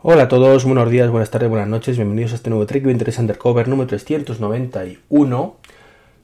[0.00, 3.18] Hola a todos, buenos días, buenas tardes, buenas noches, bienvenidos a este nuevo Trek 23
[3.18, 5.56] Undercover número 391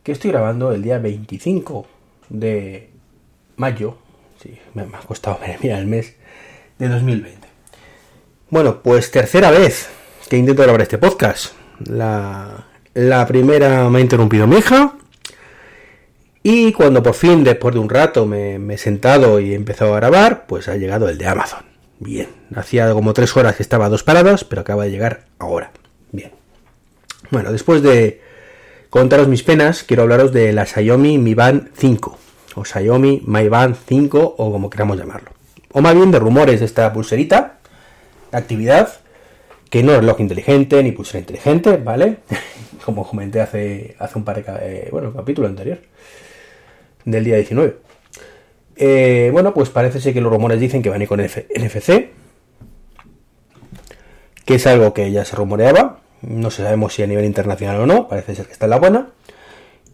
[0.04, 1.84] que estoy grabando el día 25
[2.29, 2.90] de
[3.56, 3.98] mayo,
[4.40, 6.14] sí, me ha costado el mes
[6.79, 7.48] de 2020.
[8.49, 9.88] Bueno, pues tercera vez
[10.31, 11.54] que intento grabar este podcast.
[11.85, 14.95] La, la primera me ha interrumpido mi hija
[16.45, 19.95] y cuando por fin, después de un rato, me, me he sentado y he empezado
[19.95, 21.73] a grabar, pues ha llegado el de Amazon.
[22.05, 25.70] Bien, hacía como tres horas que estaba a dos paradas, pero acaba de llegar ahora.
[26.12, 26.32] Bien.
[27.30, 28.20] Bueno, después de
[28.90, 32.18] contaros mis penas, quiero hablaros de la Xiaomi Mi Band 5,
[32.56, 35.30] o Xiaomi Mi Band 5, o como queramos llamarlo.
[35.72, 37.60] O más bien de rumores de esta pulserita,
[38.32, 38.92] actividad,
[39.70, 42.18] que no es reloj inteligente ni pulsera inteligente, ¿vale?
[42.84, 45.78] como comenté hace, hace un par de eh, bueno, capítulo anterior,
[47.06, 47.78] del día 19.
[48.77, 52.10] Eh, bueno, pues parece ser que los rumores dicen que van a ir con NFC,
[54.45, 58.09] que es algo que ya se rumoreaba, no sabemos si a nivel internacional o no,
[58.09, 59.09] parece ser que está en la buena,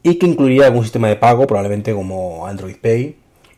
[0.03, 3.17] y que incluiría algún sistema de pago, probablemente como Android Pay,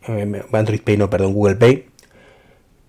[0.09, 1.87] eh, Android Pay no, perdón, Google Pay,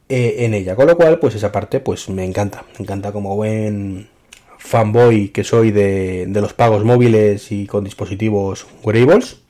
[0.10, 3.36] eh, en ella, con lo cual, pues esa parte, pues me encanta, me encanta como
[3.36, 4.10] buen
[4.58, 9.43] fanboy que soy de, de los pagos móviles y con dispositivos wearables,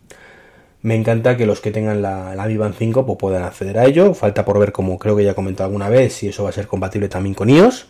[0.83, 3.85] me encanta que los que tengan la, la Mi Band 5 pues, puedan acceder a
[3.85, 4.13] ello.
[4.13, 6.53] Falta por ver, como creo que ya he comentado alguna vez, si eso va a
[6.53, 7.87] ser compatible también con iOS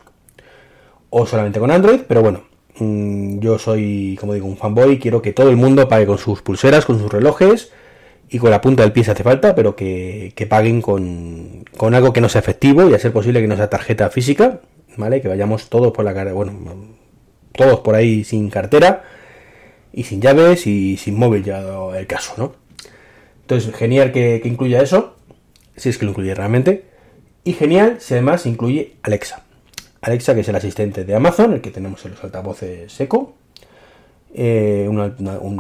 [1.10, 2.02] o solamente con Android.
[2.08, 2.44] Pero bueno,
[2.78, 5.00] mm, yo soy, como digo, un fanboy.
[5.00, 7.72] Quiero que todo el mundo pague con sus pulseras, con sus relojes
[8.30, 12.14] y con la punta del pie si hace falta, pero que, paguen con, con, algo
[12.14, 14.62] que no sea efectivo y a ser posible que no sea tarjeta física,
[14.98, 15.20] ¿vale?
[15.20, 16.54] Que vayamos todos por la cara, bueno,
[17.54, 19.04] todos por ahí sin cartera
[19.92, 21.64] y sin llaves y sin móvil ya
[21.96, 22.63] el caso, ¿no?
[23.44, 25.16] Entonces, genial que, incluya eso,
[25.76, 26.86] si es que lo incluye realmente.
[27.44, 29.44] Y genial si además incluye Alexa.
[30.02, 33.36] Alexa, que es el asistente de Amazon, el que tenemos en los altavoces seco.
[34.34, 35.00] Eh, un,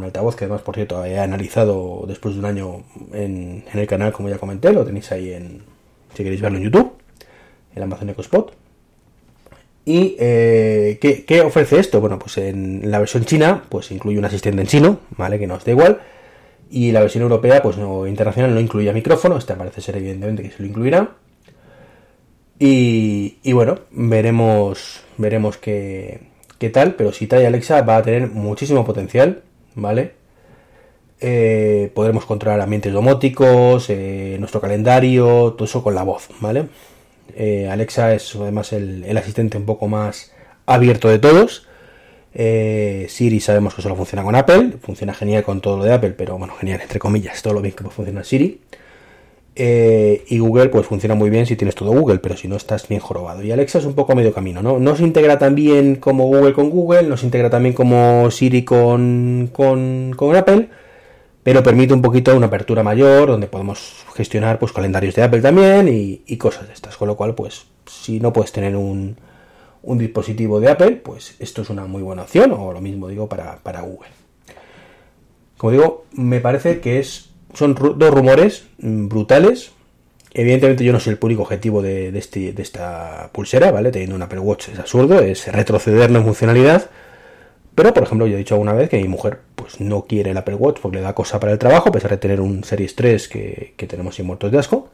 [0.03, 4.29] altavoz que además, por cierto, he analizado después de un año en, el canal, como
[4.29, 5.63] ya comenté, lo tenéis ahí en,
[6.15, 6.93] si queréis verlo en YouTube,
[7.75, 8.53] el Amazon Echo Spot.
[9.85, 11.99] ¿Y eh, ¿qué, ¿qué, ofrece esto?
[11.99, 15.37] Bueno, pues en la versión china, pues incluye un asistente en chino, ¿vale?
[15.37, 15.99] Que nos da igual
[16.73, 19.37] y la versión europea, pues no, internacional, no incluye micrófono.
[19.37, 21.11] Esta parece ser evidentemente que se lo incluirá.
[22.57, 26.21] Y, bueno, veremos, veremos qué,
[26.57, 26.95] qué, tal.
[26.95, 29.43] Pero si trae Alexa va a tener muchísimo potencial,
[29.75, 30.13] ¿vale?
[31.21, 36.69] Eh, podremos controlar ambientes domóticos, eh, nuestro calendario, todo eso con la voz, ¿vale?
[37.35, 40.33] Eh, Alexa es además el asistente un poco más
[40.65, 41.67] abierto de todos
[42.33, 46.11] eh, Siri sabemos que solo funciona con Apple, funciona genial con todo lo de Apple,
[46.11, 48.59] pero bueno, genial, entre comillas, todo lo bien que puede funcionar Siri.
[49.55, 52.87] Eh, y Google pues funciona muy bien si tienes todo Google, pero si no estás
[52.87, 53.43] bien jorobado.
[53.43, 54.79] Y Alexa es un poco medio camino, ¿no?
[54.79, 58.63] No se integra tan bien como Google con Google, no se integra también como Siri
[58.65, 60.69] con, con, Apple,
[61.43, 65.87] pero permite un poquito una apertura mayor donde podemos gestionar pues calendarios de Apple también
[65.87, 66.97] y cosas de estas.
[66.97, 69.17] Con lo cual, pues si no puedes tener un,
[69.83, 73.27] un dispositivo de Apple, pues esto es una muy buena opción, o lo mismo digo
[73.27, 74.09] para, Google.
[75.57, 79.71] Como digo, me parece que es, son dos rumores mm, brutales.
[80.33, 83.91] Evidentemente yo no soy el público objetivo de, este, de esta pulsera, ¿vale?
[83.91, 86.89] Teniendo un Apple Watch es absurdo, es retroceder en funcionalidad.
[87.75, 90.37] Pero, por ejemplo, yo he dicho alguna vez que mi mujer pues no quiere el
[90.37, 92.95] Apple Watch porque le da cosa para el trabajo, a pesar de tener un Series
[92.95, 94.89] 3 que, que tenemos sin muertos de asco.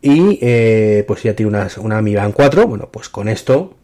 [0.00, 2.66] Y eh, pues ya tiene una, una Mi Band 4.
[2.66, 3.74] Bueno, pues con esto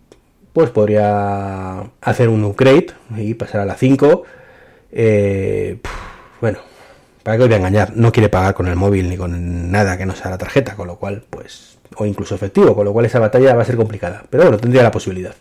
[0.55, 2.87] pues podría hacer un upgrade
[3.17, 4.23] y pasar a la 5.
[4.93, 5.79] Eh,
[6.41, 6.61] bueno,
[7.25, 9.99] para que os voy a engañar, no quiere pagar con el móvil ni con nada
[9.99, 13.07] que no sea la tarjeta, con lo cual, pues, o incluso efectivo, con lo cual
[13.07, 14.25] esa batalla va a ser complicada.
[14.31, 15.35] Pero bueno, tendría la posibilidad.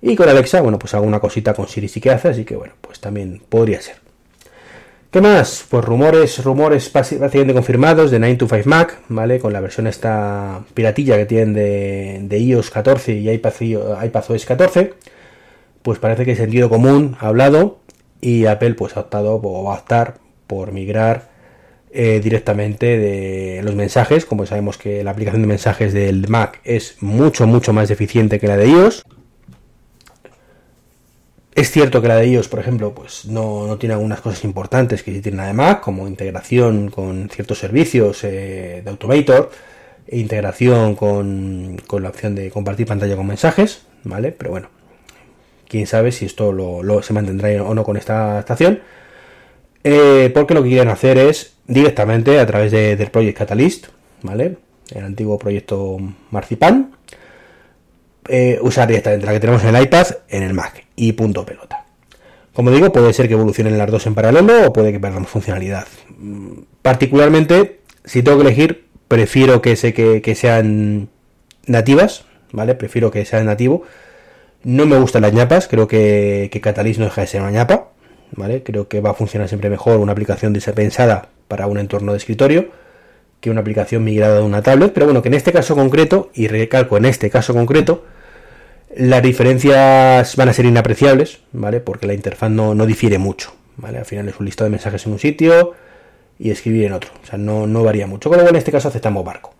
[0.00, 2.74] Y con Alexa, bueno, pues alguna cosita con Siri sí que hace, así que bueno,
[2.80, 3.96] pues también podría ser.
[5.10, 5.64] ¿Qué más?
[5.70, 9.38] Pues rumores, rumores prácticamente confirmados de 925 Mac, ¿vale?
[9.38, 11.54] Con la versión esta piratilla que tienen
[12.28, 14.92] de, iOS 14 y iPadOS 14.
[15.80, 17.78] Pues parece que el sentido común ha hablado
[18.20, 21.30] y Apple pues ha optado o va a optar por migrar
[21.90, 24.26] eh, directamente de los mensajes.
[24.26, 28.46] Como sabemos que la aplicación de mensajes del Mac es mucho, mucho más eficiente que
[28.46, 29.06] la de iOS.
[31.58, 35.12] Es cierto que la de ellos, por ejemplo, pues no, tiene algunas cosas importantes que
[35.12, 39.50] sí tiene la de Mac, como integración con ciertos servicios eh, de Automator,
[40.06, 44.30] e integración con, la opción de compartir pantalla con mensajes, ¿vale?
[44.30, 44.68] Pero bueno,
[45.66, 48.80] quién sabe si esto lo, se mantendrá o no con esta estación.
[49.82, 53.86] Eh, porque lo que quieren hacer es directamente a través del Project Catalyst,
[54.22, 54.58] ¿vale?
[54.94, 55.98] El antiguo proyecto
[56.30, 56.97] Marzipan,
[58.28, 61.84] eh, usar directamente la que tenemos en el iPad en el Mac y punto pelota.
[62.52, 65.86] Como digo, puede ser que evolucionen las dos en paralelo o puede que perdamos funcionalidad.
[66.18, 71.08] Mm, particularmente, si tengo que elegir, prefiero que, sé que, sean
[71.66, 72.74] nativas, ¿vale?
[72.74, 73.84] Prefiero que sean nativo.
[74.64, 77.90] No me gustan las ñapas, creo que, que Catalyst no deja de ser una ñapa,
[78.32, 78.62] ¿vale?
[78.62, 82.68] Creo que va a funcionar siempre mejor una aplicación pensada para un entorno de escritorio
[83.40, 86.48] que una aplicación migrada de una tablet, pero bueno, que en este caso concreto, y
[86.48, 88.04] recalco en este caso concreto,
[88.96, 91.80] las diferencias van a ser inapreciables, ¿vale?
[91.80, 93.98] Porque la interfaz no, difiere mucho, ¿vale?
[93.98, 95.74] Al final es un listado de mensajes en un sitio
[96.38, 97.10] y escribir en otro.
[97.22, 98.28] O sea, no, no varía mucho.
[98.28, 99.54] Con lo cual en este caso aceptamos barco.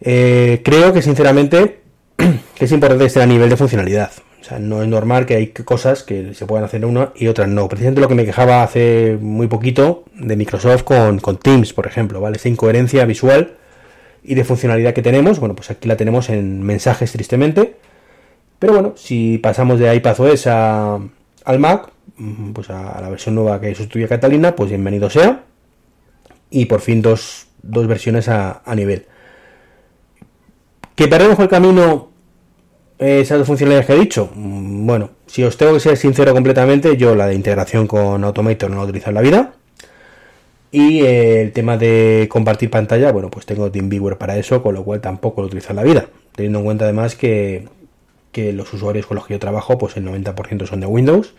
[0.00, 1.80] Eh, creo que sinceramente
[2.54, 4.12] que es importante estar a nivel de funcionalidad.
[4.40, 7.48] O sea, no es normal que hay cosas que se puedan hacer una y otras
[7.48, 7.68] no.
[7.68, 12.20] Precisamente lo que me quejaba hace muy poquito de Microsoft con, con Teams, por ejemplo,
[12.20, 12.36] ¿vale?
[12.36, 13.56] Esa incoherencia visual
[14.22, 17.76] y de funcionalidad que tenemos, bueno, pues aquí la tenemos en mensajes tristemente.
[18.58, 20.98] Pero bueno, si pasamos de iPadOS a,
[21.44, 25.44] al Mac, mm, pues a, la versión nueva que sustituye a Catalina, pues bienvenido sea.
[26.50, 29.06] Y por fin dos, versiones a, nivel.
[30.94, 32.10] ¿Que perdemos el camino
[32.98, 34.30] esas dos funcionalidades que he dicho?
[34.34, 38.70] Mm, bueno, si os tengo que ser sincero completamente, yo la de integración con Automator
[38.70, 39.54] no la utilizo en la vida.
[40.70, 45.00] Y el tema de compartir pantalla, bueno, pues tengo TeamViewer para eso, con lo cual
[45.00, 46.06] tampoco lo utilizo en la vida.
[46.34, 47.66] Teniendo en cuenta además que,
[48.34, 51.34] los usuarios con los que yo trabajo, pues el 90% son de Windows.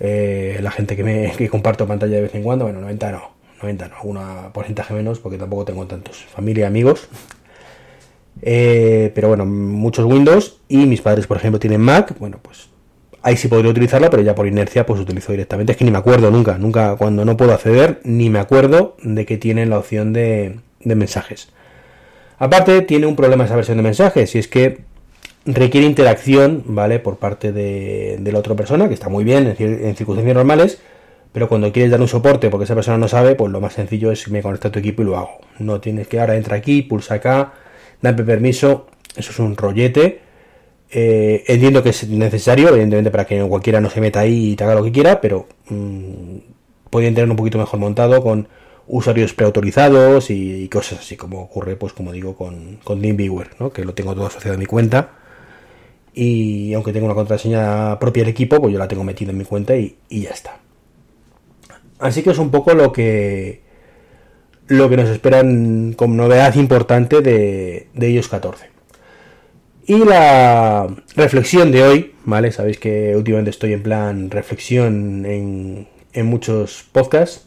[0.00, 3.30] Eh, la gente que me que comparto pantalla de vez en cuando, bueno, 90 no,
[3.62, 6.24] 90 no, alguna porcentaje menos, porque tampoco tengo tantos.
[6.24, 7.08] Familia, amigos.
[8.42, 12.16] Eh, pero bueno, muchos Windows y mis padres, por ejemplo, tienen Mac.
[12.18, 12.68] Bueno, pues
[13.22, 15.72] ahí sí podría utilizarla, pero ya por inercia pues utilizo directamente.
[15.72, 19.24] Es que ni me acuerdo nunca, nunca cuando no puedo acceder, ni me acuerdo de
[19.24, 21.48] que tiene la opción de, mensajes.
[22.38, 24.80] Aparte, tiene un problema esa versión de mensajes, y es que
[25.46, 26.98] requiere interacción, ¿vale?
[26.98, 30.80] Por parte de, la otra persona, que está muy bien en, circunstancias normales,
[31.32, 34.12] pero cuando quieres dar un soporte porque esa persona no sabe, pues lo más sencillo
[34.12, 35.38] es me conecto a tu equipo y lo hago.
[35.60, 37.54] No tienes que ahora entra aquí, pulsa acá,
[38.02, 40.20] dame permiso, eso es un rollete
[40.94, 44.64] eh, entiendo que es necesario, evidentemente, para que cualquiera no se meta ahí y te
[44.64, 46.36] haga lo que quiera, pero mmm,
[46.90, 48.46] podrían tener un poquito mejor montado con
[48.86, 53.72] usuarios preautorizados y, cosas así, como ocurre, pues como digo, con, con Viewer, ¿no?
[53.72, 55.12] que lo tengo todo asociado a mi cuenta.
[56.14, 59.44] Y aunque tengo una contraseña propia del equipo, pues yo la tengo metida en mi
[59.44, 60.60] cuenta y, ya está.
[62.00, 63.62] Así que es un poco lo que
[64.66, 68.71] lo que nos esperan como novedad importante de, de iOS 14.
[69.84, 72.52] Y la reflexión de hoy, ¿vale?
[72.52, 75.88] Sabéis que últimamente estoy en plan reflexión en,
[76.24, 77.46] muchos podcasts,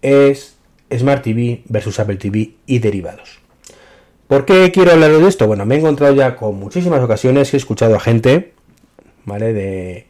[0.00, 0.56] es
[0.96, 3.40] Smart TV versus Apple TV y derivados.
[4.26, 5.46] ¿Por qué quiero hablar de esto?
[5.46, 8.54] Bueno, me he encontrado ya con muchísimas ocasiones que he escuchado a gente,
[9.26, 9.52] ¿vale?
[9.52, 10.06] De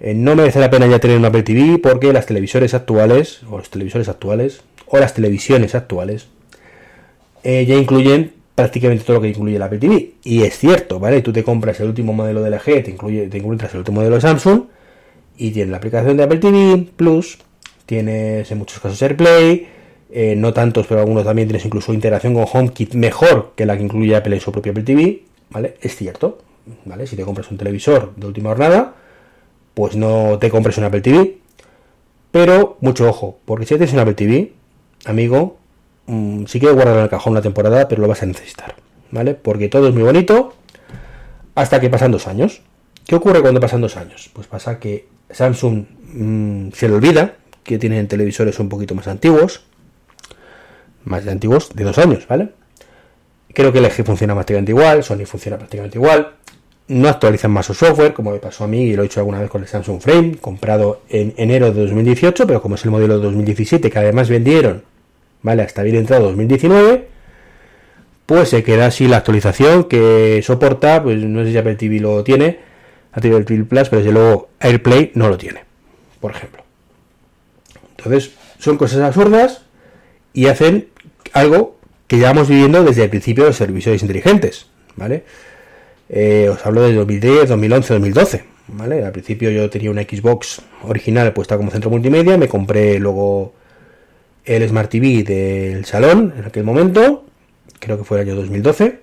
[0.00, 3.58] eh, no merece la pena ya tener un Apple TV porque las televisores actuales, o
[3.58, 6.26] los televisores actuales, o las televisiones actuales,
[7.44, 10.12] eh, ya incluyen prácticamente todo lo que incluye la Apple TV.
[10.22, 11.22] Y es cierto, ¿vale?
[11.22, 14.16] Tú te compras el último modelo de LG, te, incluye, te encuentras el último modelo
[14.16, 14.62] de Samsung
[15.36, 17.38] y tienes la aplicación de Apple TV Plus,
[17.86, 19.66] tienes en muchos casos AirPlay,
[20.10, 23.82] eh, no tantos, pero algunos también tienes incluso integración con HomeKit mejor que la que
[23.82, 25.74] incluye Apple en su propio Apple TV, ¿vale?
[25.80, 26.38] Es cierto,
[26.84, 27.06] ¿vale?
[27.06, 28.94] Si te compras un televisor de última jornada,
[29.74, 31.38] pues no te compres un Apple TV.
[32.30, 34.52] Pero mucho ojo, porque si tienes un Apple TV,
[35.04, 35.58] amigo,
[36.06, 38.74] Mm, si quieres guardar en el cajón una temporada, pero lo vas a necesitar,
[39.10, 39.34] ¿vale?
[39.34, 40.54] Porque todo es muy bonito
[41.54, 42.62] hasta que pasan dos años.
[43.06, 44.30] ¿Qué ocurre cuando pasan dos años?
[44.32, 45.84] Pues pasa que Samsung
[46.14, 49.64] mm, se le olvida que tienen televisores un poquito más antiguos,
[51.04, 52.50] más de antiguos, de dos años, ¿vale?
[53.52, 56.34] Creo que el LG funciona prácticamente igual, Sony funciona prácticamente igual.
[56.88, 59.40] No actualizan más su software, como me pasó a mí y lo he hecho alguna
[59.40, 63.16] vez con el Samsung Frame, comprado en enero de 2018, pero como es el modelo
[63.16, 64.82] de 2017 que además vendieron
[65.44, 65.62] ¿vale?
[65.62, 67.06] Hasta bien entrado 2019,
[68.26, 72.24] pues se queda así la actualización que soporta, pues no sé si Apple TV lo
[72.24, 72.58] tiene,
[73.12, 75.60] Apple TV Plus, pero desde luego AirPlay no lo tiene,
[76.18, 76.64] por ejemplo.
[77.96, 79.62] Entonces, son cosas absurdas
[80.32, 80.88] y hacen
[81.32, 85.24] algo que llevamos viviendo desde el principio de los servicios inteligentes, ¿vale?
[86.08, 89.04] Eh, os hablo de 2010, 2011, 2012, ¿vale?
[89.04, 93.54] Al principio yo tenía una Xbox original puesta como centro multimedia, me compré luego
[94.44, 97.24] el Smart TV del salón en aquel momento,
[97.78, 99.00] creo que fue el año 2012.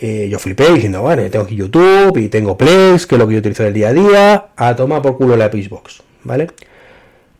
[0.00, 3.34] Eh, yo flipé diciendo, bueno, tengo aquí YouTube y tengo Plex, que es lo que
[3.34, 6.48] yo utilizo el día a día, a tomar por culo la Xbox, ¿vale?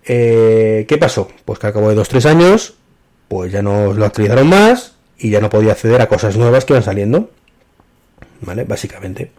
[0.05, 1.29] Eh, ¿Qué pasó?
[1.45, 2.75] Pues que al cabo de 2-3 años,
[3.29, 6.73] pues ya no lo actualizaron más y ya no podía acceder a cosas nuevas que
[6.73, 7.31] iban saliendo.
[8.41, 8.65] ¿vale?
[8.65, 9.31] Básicamente.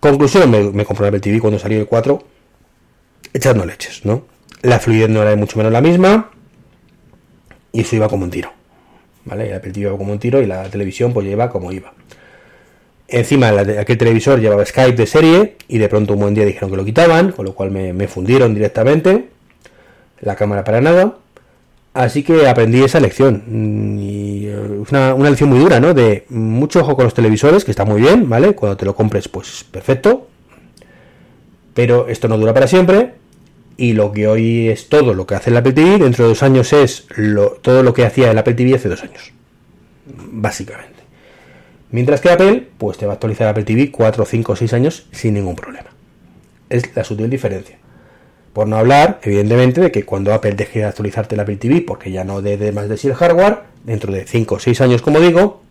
[0.00, 2.22] Conclusión, me, me compré el TV cuando salió el 4,
[3.32, 4.26] echando leches, ¿no?
[4.64, 6.30] La fluidez no era mucho menos la misma,
[7.70, 8.50] y eso iba como un tiro,
[9.26, 9.48] ¿vale?
[9.48, 11.92] El Apple TV iba como un tiro y la televisión pues iba como iba.
[13.08, 16.76] Encima aquel televisor llevaba Skype de serie y de pronto un buen día dijeron que
[16.76, 19.28] lo quitaban, con lo cual me, fundieron directamente.
[20.20, 21.18] La cámara para nada.
[21.92, 23.42] Así que aprendí esa lección.
[23.46, 24.56] Mm, y eh,
[24.88, 25.92] una, una lección muy dura, ¿no?
[25.92, 28.54] De mucho ojo con los televisores, que está muy bien, ¿vale?
[28.54, 30.28] Cuando te lo compres, pues perfecto.
[31.74, 33.23] Pero esto no dura para siempre.
[33.76, 36.42] Y lo que hoy es todo lo que hace el Apple TV, dentro de dos
[36.42, 37.06] años es
[37.62, 39.32] todo lo que hacía el Apple TV hace dos años.
[40.06, 40.94] Básicamente.
[41.90, 45.34] Mientras que Apple, pues te va a actualizar Apple TV 4, 5, 6 años sin
[45.34, 45.90] ningún problema.
[46.68, 47.78] Es la sutil diferencia.
[48.52, 52.10] Por no hablar, evidentemente, de que cuando Apple deje de actualizarte el Apple TV, porque
[52.10, 55.20] ya no dé más de sí el hardware, dentro de 5 o 6 años, como
[55.20, 55.62] digo,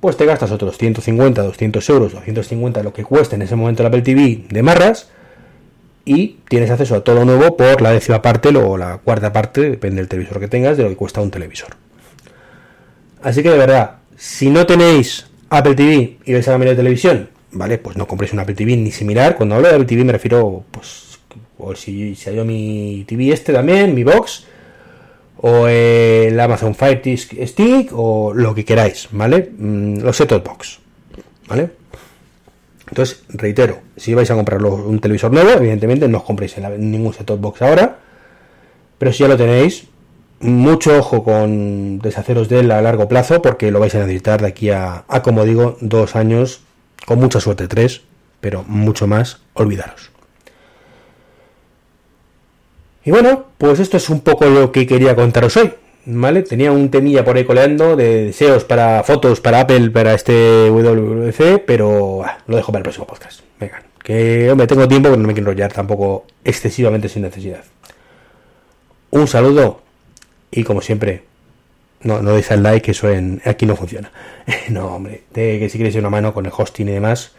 [0.00, 3.88] pues te gastas otros 150, 200 euros, 250, lo que cueste en ese momento el
[3.88, 5.10] Apple TV de marras,
[6.08, 10.00] y tienes acceso a todo nuevo por la décima parte o la cuarta parte, depende
[10.00, 11.76] del televisor que tengas, de lo que cuesta un televisor.
[13.22, 17.28] Así que de verdad, si no tenéis Apple TV y vais a cambiar de televisión,
[17.52, 17.76] ¿vale?
[17.76, 19.36] Pues no compréis un Apple TV ni similar.
[19.36, 21.18] Cuando hablo de Apple TV me refiero, pues,
[21.58, 24.46] o si, hay mi TV este también, mi box,
[25.36, 29.50] o el Amazon Fire Stick, o lo que queráis, ¿vale?
[29.58, 30.78] Mm, los set box,
[31.48, 31.77] ¿vale?
[32.88, 37.28] Entonces, reitero, si vais a comprar un televisor nuevo, evidentemente no os compréis ningún set
[37.38, 37.98] box ahora,
[38.98, 39.86] pero si ya lo tenéis,
[40.40, 44.48] mucho ojo con deshaceros de él a largo plazo porque lo vais a necesitar de
[44.48, 46.62] aquí a, como digo, dos años,
[47.06, 48.02] con mucha suerte tres,
[48.40, 50.10] pero mucho más, olvidaros.
[53.04, 55.72] Y bueno, pues esto es un poco lo que quería contaros hoy.
[56.10, 56.42] ¿Vale?
[56.42, 61.64] Tenía un temilla por ahí coleando de deseos para fotos para Apple para este WWC,
[61.66, 63.40] pero ah, lo dejo para el próximo podcast.
[63.60, 67.62] Venga, que me tengo tiempo, pero no me quiero enrollar tampoco excesivamente sin necesidad.
[69.10, 69.82] Un saludo
[70.50, 71.24] y como siempre,
[72.00, 74.10] no, no deis el like, que eso en, aquí no funciona.
[74.70, 77.32] no, hombre, que si queréis una mano con el hosting y demás,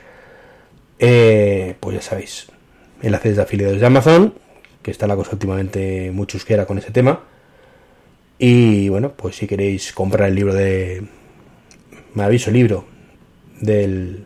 [0.99, 2.51] eh, pues ya sabéis,
[3.01, 4.35] enlaces de afiliados de Amazon,
[4.83, 7.23] que está la cosa últimamente muy chusquera con ese tema.
[8.41, 11.03] Y bueno, pues si queréis comprar el libro de.
[12.13, 12.85] Me aviso, el libro
[13.59, 14.23] del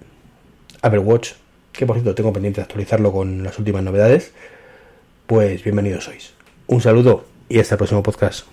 [0.84, 1.32] Apple Watch,
[1.72, 4.32] que por cierto tengo pendiente de actualizarlo con las últimas novedades,
[5.26, 6.34] pues bienvenidos sois.
[6.68, 8.53] Un saludo y hasta el próximo podcast.